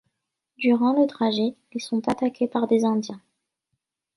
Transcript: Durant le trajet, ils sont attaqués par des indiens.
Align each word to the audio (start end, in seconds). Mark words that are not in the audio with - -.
Durant 0.57 0.99
le 0.99 1.05
trajet, 1.05 1.53
ils 1.73 1.79
sont 1.79 2.07
attaqués 2.09 2.47
par 2.47 2.65
des 2.65 2.85
indiens. 2.85 3.21